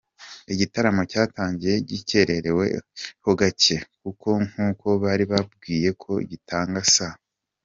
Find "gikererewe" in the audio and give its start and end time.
1.89-2.65